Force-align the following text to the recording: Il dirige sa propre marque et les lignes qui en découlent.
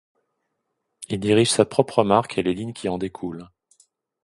Il 1.09 1.19
dirige 1.19 1.51
sa 1.51 1.63
propre 1.63 2.03
marque 2.03 2.39
et 2.39 2.41
les 2.41 2.55
lignes 2.55 2.73
qui 2.73 2.89
en 2.89 2.97
découlent. 2.97 3.47